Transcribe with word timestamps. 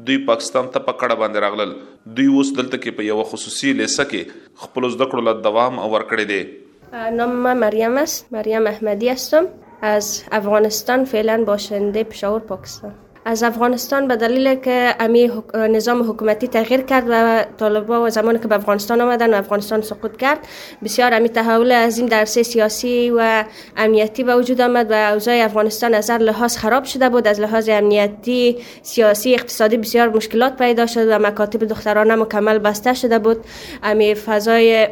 دوی 0.09 0.17
پاکستان 0.29 0.69
ته 0.75 0.81
پکړه 0.87 1.17
باندې 1.23 1.43
راغلل 1.45 1.73
دوی 2.19 2.27
اوس 2.35 2.51
دلته 2.59 2.77
کې 2.77 2.97
په 2.99 3.07
یو 3.09 3.25
خصوصي 3.33 3.73
لیسه 3.81 4.07
کې 4.13 4.65
خپل 4.65 4.89
زده 4.95 5.09
کړو 5.11 5.25
له 5.29 5.33
دوام 5.49 5.81
او 5.85 5.89
ورکړې 5.93 6.33
دي 6.33 7.11
نام 7.19 7.35
من 7.47 7.61
مریم 7.67 7.99
است 8.07 8.33
مریم 8.39 8.71
احمدی 8.75 9.13
هستم 9.17 9.51
از 9.93 10.11
افغانستان 10.41 11.07
فعلا 11.15 11.39
باشنده 11.53 12.09
پشاور 12.13 12.45
پاکستان 12.53 13.01
از 13.25 13.43
افغانستان 13.43 14.07
به 14.07 14.15
دلیل 14.15 14.55
که 14.55 14.95
امی 14.99 15.31
نظام 15.53 16.09
حکومتی 16.11 16.47
تغییر 16.47 16.81
کرد 16.81 17.03
و 17.09 17.45
طالبا 17.57 18.03
و 18.03 18.09
زمانی 18.09 18.39
که 18.39 18.47
به 18.47 18.55
افغانستان 18.55 19.01
آمدن 19.01 19.33
و 19.33 19.37
افغانستان 19.37 19.81
سقوط 19.81 20.17
کرد 20.17 20.39
بسیار 20.83 21.13
امی 21.13 21.29
تحول 21.29 21.71
از 21.71 21.97
این 21.97 22.07
درسه 22.07 22.43
سیاسی 22.43 23.09
و 23.15 23.43
امنیتی 23.77 24.23
به 24.23 24.35
وجود 24.35 24.61
آمد 24.61 24.91
و 24.91 25.11
اوضاع 25.13 25.35
افغانستان 25.35 25.93
از 25.93 26.09
هر 26.09 26.17
لحاظ 26.17 26.57
خراب 26.57 26.83
شده 26.83 27.09
بود 27.09 27.27
از 27.27 27.39
لحاظ 27.39 27.69
امنیتی 27.69 28.57
سیاسی 28.81 29.33
اقتصادی 29.33 29.77
بسیار 29.77 30.09
مشکلات 30.09 30.55
پیدا 30.57 30.85
شد 30.85 31.07
و 31.09 31.19
مکاتب 31.19 31.63
دخترانه 31.65 32.15
مکمل 32.15 32.57
بسته 32.57 32.93
شده 32.93 33.19
بود 33.19 33.37
امی 33.83 34.15
فضای 34.15 34.87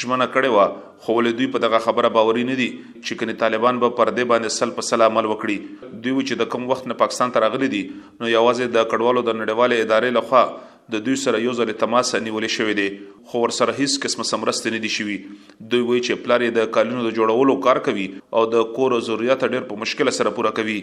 ژمنه 0.02 0.28
کړې 0.36 0.54
و 0.54 1.04
خو 1.06 1.16
ول 1.18 1.30
دوی 1.40 1.48
په 1.56 1.64
دغه 1.66 1.82
خبره 1.88 2.12
باوري 2.18 2.44
نه 2.52 2.58
دي 2.60 2.68
چې 2.76 3.20
کني 3.22 3.36
طالبان 3.42 3.82
به 3.84 3.96
پر 3.98 4.12
دې 4.12 4.30
باندې 4.32 4.58
سل 4.60 4.76
په 4.78 4.86
سل 4.92 5.06
عمل 5.10 5.30
وکړي 5.32 5.92
دوی 6.06 6.26
چې 6.28 6.40
د 6.42 6.50
کم 6.54 6.70
وخت 6.72 6.88
نه 6.92 6.98
پاکستان 7.04 7.34
ته 7.36 7.44
راغلي 7.46 7.70
دي 7.76 7.82
نو 7.90 8.32
یوازې 8.32 8.74
د 8.78 8.90
کډوالو 8.92 9.28
د 9.30 9.38
نړیوال 9.42 9.78
ادارې 9.80 10.18
لخوا 10.20 10.46
د 10.92 11.00
دوی 11.06 11.14
سره 11.22 11.40
یو 11.46 11.52
ځل 11.62 11.70
تماس 11.80 12.14
نیول 12.28 12.46
شوی 12.56 12.74
دی 12.78 12.86
خو 13.30 13.38
ور 13.42 13.50
سره 13.58 13.72
هیڅ 13.80 13.98
قسم 14.04 14.22
سمرست 14.30 14.66
نه 14.68 14.78
دي 14.84 14.92
شوی 14.96 15.16
دوی 15.26 15.82
وایي 15.88 16.00
چې 16.06 16.22
پلارې 16.24 16.54
د 16.58 16.70
کالونو 16.76 17.02
د 17.08 17.14
جوړولو 17.18 17.56
کار 17.68 17.80
کوي 17.88 18.06
او 18.40 18.44
د 18.54 18.66
کور 18.78 18.96
ضرورت 19.08 19.44
ډېر 19.48 19.70
په 19.72 19.82
مشکل 19.86 20.12
سره 20.20 20.34
پوره 20.38 20.54
کوي 20.60 20.78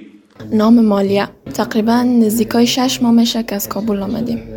نام 0.61 0.79
مالیا 0.93 1.25
تقریبا 1.61 1.97
نزدیکای 2.11 2.71
6 2.77 2.99
ماه 3.05 3.19
میشه 3.21 3.43
که 3.53 3.61
از 3.63 3.67
کابل 3.77 4.05
آمدیم 4.09 4.54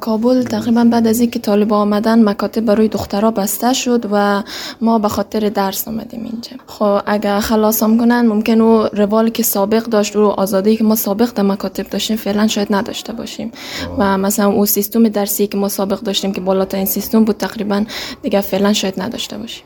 کابل 0.00 0.42
تقریبا 0.42 0.84
بعد 0.84 1.06
از 1.06 1.20
اینکه 1.20 1.38
طالب 1.38 1.72
آمدن 1.72 2.24
مکاتب 2.24 2.60
برای 2.60 2.88
دخترها 2.88 3.30
بسته 3.30 3.72
شد 3.72 4.06
و 4.12 4.42
ما 4.80 4.98
به 4.98 5.08
خاطر 5.08 5.48
درس 5.48 5.88
آمدیم 5.88 6.22
اینجا 6.24 6.50
خب 6.66 7.00
اگر 7.06 7.40
خلاص 7.40 7.82
هم 7.82 7.98
کنن 7.98 8.20
ممکن 8.26 8.60
او 8.60 8.84
روال 8.92 9.28
که 9.30 9.42
سابق 9.42 9.82
داشت 9.84 10.16
و 10.16 10.26
آزادی 10.26 10.76
که 10.76 10.84
ما 10.84 10.96
سابق 10.96 11.32
در 11.34 11.42
مکاتب 11.42 11.90
داشتیم 11.90 12.16
فعلا 12.16 12.46
شاید 12.48 12.68
نداشته 12.70 13.12
باشیم 13.12 13.52
و 13.98 14.18
مثلا 14.18 14.50
او 14.52 14.66
سیستم 14.66 15.08
درسی 15.08 15.46
که 15.46 15.58
ما 15.58 15.68
سابق 15.68 16.00
داشتیم 16.00 16.32
که 16.32 16.48
این 16.76 16.84
سیستم 16.86 17.24
بود 17.24 17.36
تقریبا 17.36 17.84
دیگه 18.22 18.40
فعلا 18.40 18.72
شاید 18.72 19.00
نداشته 19.00 19.38
باشیم 19.38 19.64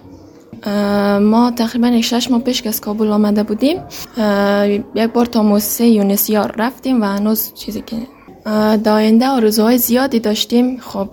ما 1.20 1.52
تقریبا 1.56 2.00
شش 2.00 2.30
ماه 2.30 2.40
پیش 2.40 2.62
که 2.62 2.68
از 2.68 2.80
کابل 2.80 3.08
آمده 3.10 3.42
بودیم 3.42 3.80
یک 4.94 5.12
بار 5.12 5.26
تا 5.26 5.42
موسسه 5.42 5.86
یونسیار 5.86 6.54
رفتیم 6.58 7.02
و 7.02 7.04
هنوز 7.04 7.52
چیزی 7.54 7.82
که 7.86 7.96
داینده 8.76 9.26
آرزوهای 9.28 9.78
زیادی 9.78 10.20
داشتیم 10.20 10.78
خب 10.80 11.08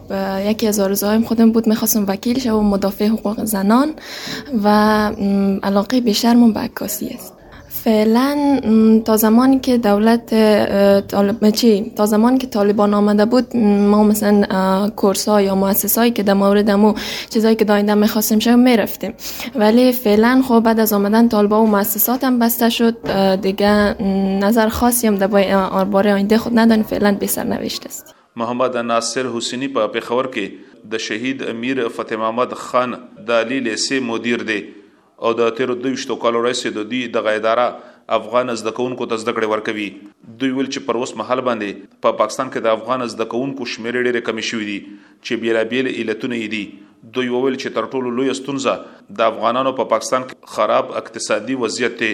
یکی 0.46 0.68
از 0.68 0.80
آرزوهایم 0.80 1.24
خودم 1.24 1.52
بود 1.52 1.68
میخواستم 1.68 2.06
وکیل 2.08 2.40
شوم 2.40 2.66
مدافع 2.66 3.08
حقوق 3.08 3.44
زنان 3.44 3.90
و 4.64 4.68
علاقه 5.64 6.02
بیشترمون 6.02 6.54
به 6.54 6.60
عکاسی 6.60 7.08
است 7.08 7.35
فعلا 7.86 8.60
تا 9.06 9.16
زمانی 9.18 9.60
که 9.60 9.78
دولت 9.78 10.30
طالب 11.08 11.50
تا 11.96 12.06
زمانی 12.06 12.38
که 12.38 12.48
طالبان 12.48 12.94
آمده 12.94 13.26
بود 13.26 13.58
ما 13.58 14.04
مثلا 14.04 14.90
کورس 14.96 15.28
ها 15.30 15.42
یا 15.42 15.56
مؤسسه 15.56 16.02
هایی 16.02 16.12
که 16.12 16.24
در 16.24 16.34
مورد 16.34 16.72
مو 16.72 16.94
چیزایی 17.30 17.56
که 17.56 17.66
داینده 17.66 17.94
میخواستیم 17.94 18.40
شه 18.40 18.56
میرفتیم 18.56 19.14
ولی 19.56 19.92
فعلا 19.92 20.44
خب 20.48 20.60
بعد 20.60 20.80
از 20.80 20.94
آمدن 20.94 21.28
طالبان 21.28 21.62
و 21.62 21.66
مؤسسات 21.66 22.24
هم 22.24 22.40
بسته 22.40 22.70
شد 22.70 22.96
دیگه 23.42 24.02
نظر 24.44 24.70
خاصی 24.70 25.08
هم 25.08 25.16
در 25.16 25.28
باره 25.86 26.14
آینده 26.14 26.38
خود 26.38 26.60
نداریم 26.60 26.84
فعلا 26.84 27.18
به 27.20 27.44
نوشته 27.44 27.86
است 27.88 28.16
محمد 28.36 28.78
ناصر 28.78 29.26
حسینی 29.28 29.68
په 29.68 29.88
پیښور 29.88 30.28
کې 30.36 30.50
د 30.92 30.98
شهید 30.98 31.44
امیر 31.50 31.88
فاطمه 31.88 32.24
احمد 32.24 32.54
خان 32.54 32.98
د 33.28 33.32
لیسې 33.50 33.92
مدیر 33.94 34.38
دی 34.44 34.64
او 35.24 35.32
د 35.40 35.50
تیر 35.58 35.72
د 35.84 35.92
وشتو 35.96 36.16
کال 36.24 36.38
راځي 36.46 36.72
د 36.78 36.88
دې 36.94 37.12
د 37.18 37.32
اداره 37.42 37.68
افغان 38.16 38.52
زده 38.62 38.72
کوونکو 38.80 39.06
ته 39.12 39.22
زده 39.22 39.34
کړې 39.38 39.52
ورکوي 39.52 39.86
دوی 40.42 40.52
ویل 40.58 40.68
چې 40.74 40.88
پر 40.90 41.00
اوس 41.04 41.14
مهال 41.22 41.42
باندې 41.50 41.84
په 42.06 42.08
پا 42.08 42.12
پاکستان 42.22 42.50
کې 42.50 42.66
د 42.66 42.80
افغان 42.80 43.06
زده 43.14 43.28
کوونکو 43.34 43.68
شمیر 43.76 43.98
ډېر 44.08 44.26
کم 44.30 44.42
شوې 44.50 44.68
دي 44.72 44.80
چې 44.96 45.42
بیلابیل 45.46 45.90
علتونه 45.94 46.42
یې 46.44 46.54
دي 46.56 47.16
دوی 47.18 47.32
ویل 47.38 47.58
چې 47.62 47.78
تر 47.78 47.90
ټولو 47.94 48.14
لوی 48.20 48.38
ستونزه 48.42 48.76
د 49.22 49.32
افغانانو 49.34 49.74
په 49.80 49.84
پا 49.90 49.94
پاکستان 49.96 50.28
کې 50.28 50.58
خراب 50.58 50.94
اقتصادي 51.04 51.58
وضعیت 51.64 52.00
دی 52.04 52.12